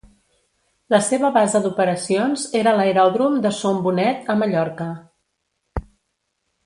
[0.93, 4.89] La seva base d'operacions era l'Aeròdrom de Son Bonet, a Mallorca.